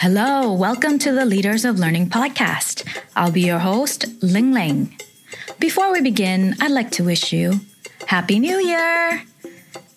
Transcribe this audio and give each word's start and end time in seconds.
Hello, 0.00 0.52
welcome 0.52 0.96
to 1.00 1.10
the 1.10 1.24
Leaders 1.24 1.64
of 1.64 1.80
Learning 1.80 2.08
podcast. 2.08 2.86
I'll 3.16 3.32
be 3.32 3.40
your 3.40 3.58
host, 3.58 4.04
Ling 4.22 4.52
Ling. 4.52 4.96
Before 5.58 5.90
we 5.90 6.00
begin, 6.00 6.54
I'd 6.60 6.70
like 6.70 6.92
to 6.92 7.04
wish 7.04 7.32
you 7.32 7.58
Happy 8.06 8.38
New 8.38 8.58
Year! 8.58 9.24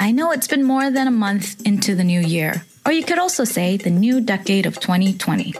I 0.00 0.10
know 0.10 0.32
it's 0.32 0.48
been 0.48 0.64
more 0.64 0.90
than 0.90 1.06
a 1.06 1.12
month 1.12 1.64
into 1.64 1.94
the 1.94 2.02
new 2.02 2.18
year, 2.18 2.64
or 2.84 2.90
you 2.90 3.04
could 3.04 3.20
also 3.20 3.44
say 3.44 3.76
the 3.76 3.88
new 3.88 4.20
decade 4.20 4.66
of 4.66 4.80
2020. 4.80 5.54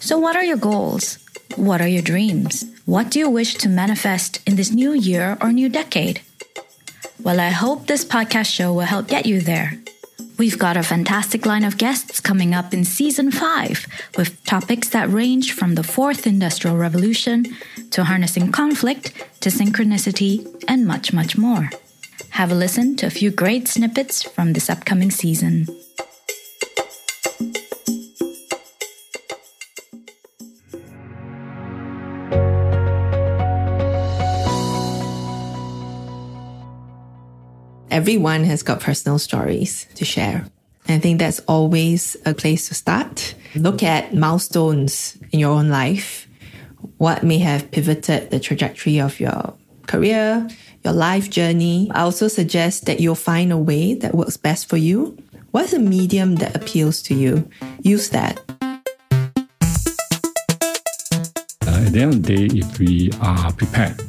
So, 0.00 0.18
what 0.18 0.34
are 0.34 0.42
your 0.42 0.56
goals? 0.56 1.20
What 1.54 1.80
are 1.80 1.86
your 1.86 2.02
dreams? 2.02 2.64
What 2.86 3.08
do 3.08 3.20
you 3.20 3.30
wish 3.30 3.54
to 3.58 3.68
manifest 3.68 4.40
in 4.48 4.56
this 4.56 4.72
new 4.72 4.92
year 4.92 5.38
or 5.40 5.52
new 5.52 5.68
decade? 5.68 6.22
Well, 7.22 7.38
I 7.38 7.50
hope 7.50 7.86
this 7.86 8.04
podcast 8.04 8.52
show 8.52 8.72
will 8.72 8.80
help 8.80 9.06
get 9.06 9.26
you 9.26 9.40
there. 9.40 9.78
We've 10.38 10.58
got 10.58 10.76
a 10.76 10.84
fantastic 10.84 11.44
line 11.46 11.64
of 11.64 11.78
guests 11.78 12.20
coming 12.20 12.54
up 12.54 12.72
in 12.72 12.84
season 12.84 13.32
five 13.32 13.84
with 14.16 14.44
topics 14.44 14.88
that 14.90 15.10
range 15.10 15.52
from 15.52 15.74
the 15.74 15.82
fourth 15.82 16.28
industrial 16.28 16.76
revolution 16.76 17.56
to 17.90 18.04
harnessing 18.04 18.52
conflict 18.52 19.12
to 19.40 19.50
synchronicity 19.50 20.46
and 20.68 20.86
much, 20.86 21.12
much 21.12 21.36
more. 21.36 21.70
Have 22.30 22.52
a 22.52 22.54
listen 22.54 22.94
to 22.98 23.06
a 23.06 23.10
few 23.10 23.32
great 23.32 23.66
snippets 23.66 24.22
from 24.22 24.52
this 24.52 24.70
upcoming 24.70 25.10
season. 25.10 25.66
Everyone 37.90 38.44
has 38.44 38.62
got 38.62 38.80
personal 38.80 39.18
stories 39.18 39.86
to 39.94 40.04
share. 40.04 40.46
I 40.88 40.98
think 40.98 41.18
that's 41.18 41.40
always 41.40 42.16
a 42.24 42.32
place 42.32 42.68
to 42.68 42.74
start. 42.74 43.34
Look 43.54 43.82
at 43.82 44.14
milestones 44.14 45.18
in 45.32 45.40
your 45.40 45.50
own 45.50 45.68
life. 45.68 46.26
What 46.96 47.22
may 47.22 47.38
have 47.38 47.70
pivoted 47.70 48.30
the 48.30 48.40
trajectory 48.40 48.98
of 48.98 49.20
your 49.20 49.54
career, 49.86 50.48
your 50.84 50.92
life 50.94 51.28
journey. 51.30 51.90
I 51.92 52.02
also 52.02 52.28
suggest 52.28 52.86
that 52.86 53.00
you'll 53.00 53.16
find 53.16 53.50
a 53.50 53.58
way 53.58 53.94
that 53.94 54.14
works 54.14 54.36
best 54.36 54.68
for 54.68 54.76
you. 54.76 55.18
What's 55.50 55.72
a 55.72 55.78
medium 55.78 56.36
that 56.36 56.54
appeals 56.54 57.02
to 57.02 57.14
you? 57.14 57.48
Use 57.82 58.10
that. 58.10 58.38
At 61.62 61.92
the 61.92 62.00
end 62.02 62.14
of 62.14 62.22
the 62.22 62.48
day, 62.48 62.58
if 62.58 62.78
we 62.78 63.10
are 63.20 63.50
prepared 63.52 64.07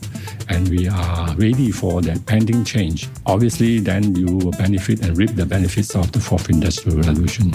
and 0.49 0.67
we 0.69 0.87
are 0.87 1.35
ready 1.35 1.71
for 1.71 2.01
that 2.01 2.25
pending 2.25 2.65
change, 2.65 3.07
obviously 3.25 3.79
then 3.79 4.15
you 4.15 4.25
will 4.25 4.51
benefit 4.51 5.01
and 5.05 5.17
reap 5.17 5.35
the 5.35 5.45
benefits 5.45 5.95
of 5.95 6.11
the 6.11 6.19
fourth 6.19 6.49
industrial 6.49 6.97
revolution. 6.97 7.53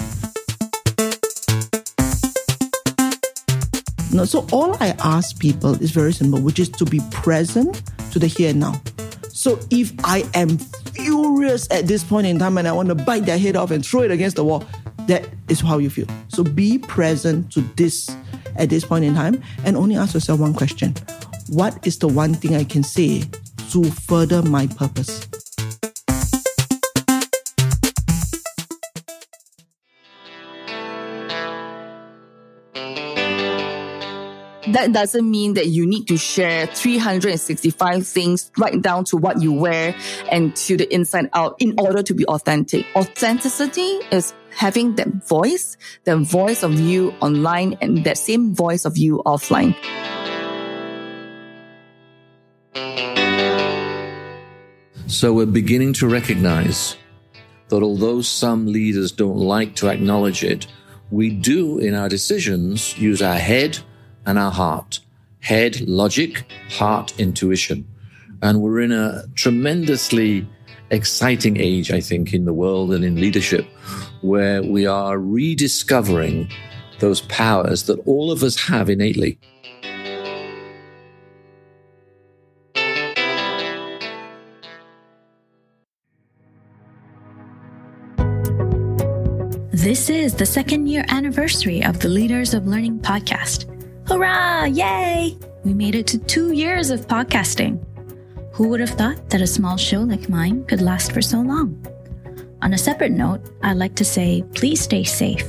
So 4.25 4.47
all 4.51 4.75
I 4.81 4.95
ask 5.03 5.37
people 5.39 5.73
is 5.83 5.91
very 5.91 6.13
simple, 6.13 6.39
which 6.39 6.57
is 6.57 6.69
to 6.69 6.85
be 6.85 7.01
present 7.11 7.83
to 8.11 8.19
the 8.19 8.27
here 8.27 8.51
and 8.51 8.61
now. 8.61 8.81
So 9.27 9.59
if 9.69 9.91
I 10.03 10.23
am 10.33 10.57
furious 10.57 11.69
at 11.69 11.87
this 11.87 12.03
point 12.03 12.25
in 12.25 12.39
time 12.39 12.57
and 12.57 12.67
I 12.67 12.71
want 12.71 12.87
to 12.89 12.95
bite 12.95 13.25
their 13.25 13.37
head 13.37 13.57
off 13.57 13.71
and 13.71 13.85
throw 13.85 14.01
it 14.01 14.11
against 14.11 14.37
the 14.37 14.45
wall, 14.45 14.63
that 15.07 15.27
is 15.49 15.59
how 15.59 15.77
you 15.77 15.89
feel. 15.89 16.07
So 16.29 16.43
be 16.43 16.77
present 16.77 17.51
to 17.51 17.61
this 17.75 18.09
at 18.55 18.69
this 18.69 18.85
point 18.85 19.03
in 19.03 19.13
time 19.13 19.43
and 19.65 19.75
only 19.75 19.97
ask 19.97 20.13
yourself 20.13 20.39
one 20.39 20.53
question 20.53 20.95
what 21.49 21.85
is 21.85 21.99
the 21.99 22.07
one 22.07 22.33
thing 22.33 22.55
I 22.55 22.63
can 22.63 22.83
say 22.83 23.23
to 23.71 23.83
further 23.83 24.41
my 24.41 24.67
purpose? 24.67 25.27
that 34.75 34.91
doesn't 34.91 35.31
mean 35.31 35.53
that 35.53 35.67
you 35.67 35.85
need 35.85 36.05
to 36.05 36.17
share 36.17 36.67
365 36.67 38.05
things 38.05 38.51
right 38.57 38.81
down 38.81 39.05
to 39.05 39.15
what 39.15 39.41
you 39.41 39.53
wear 39.53 39.95
and 40.29 40.53
to 40.53 40.75
the 40.75 40.93
inside 40.93 41.29
out 41.31 41.55
in 41.59 41.79
order 41.79 42.03
to 42.03 42.13
be 42.13 42.25
authentic. 42.25 42.85
Authenticity 42.93 43.99
is 44.11 44.33
having 44.49 44.95
that 44.95 45.07
voice, 45.27 45.77
the 46.03 46.17
voice 46.17 46.61
of 46.61 46.77
you 46.77 47.11
online 47.21 47.77
and 47.79 48.03
that 48.03 48.17
same 48.17 48.53
voice 48.53 48.83
of 48.83 48.97
you 48.97 49.23
offline. 49.25 49.73
So 55.07 55.33
we're 55.33 55.45
beginning 55.45 55.93
to 55.93 56.07
recognize 56.07 56.97
that 57.69 57.83
although 57.83 58.21
some 58.21 58.65
leaders 58.65 59.11
don't 59.11 59.37
like 59.37 59.75
to 59.75 59.87
acknowledge 59.87 60.43
it, 60.43 60.65
we 61.11 61.29
do 61.29 61.77
in 61.77 61.93
our 61.93 62.09
decisions 62.09 62.97
use 62.97 63.21
our 63.21 63.37
head 63.37 63.77
and 64.25 64.39
our 64.39 64.51
heart. 64.51 64.99
Head, 65.41 65.81
logic, 65.81 66.51
heart, 66.69 67.13
intuition. 67.19 67.87
And 68.41 68.61
we're 68.61 68.81
in 68.81 68.91
a 68.91 69.25
tremendously 69.35 70.47
exciting 70.89 71.57
age, 71.57 71.91
I 71.91 72.01
think, 72.01 72.33
in 72.33 72.45
the 72.45 72.53
world 72.53 72.91
and 72.91 73.05
in 73.05 73.21
leadership, 73.21 73.65
where 74.21 74.63
we 74.63 74.87
are 74.87 75.19
rediscovering 75.19 76.49
those 76.99 77.21
powers 77.21 77.83
that 77.83 77.99
all 78.07 78.31
of 78.31 78.41
us 78.41 78.59
have 78.67 78.89
innately. 78.89 79.37
This 89.75 90.09
is 90.09 90.33
the 90.33 90.45
second 90.45 90.87
year 90.87 91.03
anniversary 91.09 91.83
of 91.83 91.99
the 91.99 92.07
Leaders 92.07 92.53
of 92.53 92.65
Learning 92.65 92.97
podcast. 92.97 93.67
Hurrah! 94.07 94.63
Yay! 94.63 95.35
We 95.65 95.73
made 95.73 95.95
it 95.95 96.07
to 96.07 96.17
two 96.17 96.53
years 96.53 96.91
of 96.91 97.09
podcasting. 97.09 97.83
Who 98.53 98.69
would 98.69 98.79
have 98.79 98.91
thought 98.91 99.29
that 99.29 99.41
a 99.41 99.45
small 99.45 99.75
show 99.75 99.99
like 99.99 100.29
mine 100.29 100.63
could 100.63 100.81
last 100.81 101.11
for 101.11 101.21
so 101.21 101.41
long? 101.41 101.85
On 102.61 102.73
a 102.73 102.77
separate 102.77 103.11
note, 103.11 103.41
I'd 103.63 103.75
like 103.75 103.95
to 103.95 104.05
say 104.05 104.45
please 104.53 104.79
stay 104.79 105.03
safe. 105.03 105.45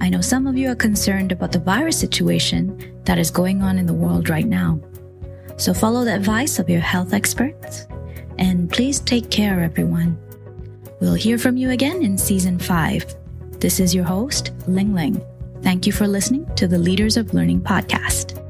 I 0.00 0.08
know 0.08 0.20
some 0.20 0.46
of 0.46 0.56
you 0.56 0.70
are 0.70 0.76
concerned 0.76 1.32
about 1.32 1.50
the 1.50 1.58
virus 1.58 1.98
situation 1.98 2.78
that 3.06 3.18
is 3.18 3.32
going 3.32 3.60
on 3.60 3.76
in 3.76 3.86
the 3.86 3.92
world 3.92 4.28
right 4.28 4.46
now. 4.46 4.78
So 5.56 5.74
follow 5.74 6.04
the 6.04 6.14
advice 6.14 6.60
of 6.60 6.70
your 6.70 6.80
health 6.80 7.12
experts 7.12 7.88
and 8.38 8.70
please 8.70 9.00
take 9.00 9.32
care, 9.32 9.58
everyone. 9.58 10.16
We'll 11.00 11.14
hear 11.14 11.38
from 11.38 11.56
you 11.56 11.70
again 11.70 12.04
in 12.04 12.16
season 12.16 12.60
5. 12.60 13.16
This 13.64 13.80
is 13.80 13.94
your 13.94 14.04
host, 14.04 14.50
Ling 14.66 14.92
Ling. 14.92 15.24
Thank 15.62 15.86
you 15.86 15.92
for 15.94 16.06
listening 16.06 16.44
to 16.56 16.68
the 16.68 16.76
Leaders 16.76 17.16
of 17.16 17.32
Learning 17.32 17.62
podcast. 17.62 18.43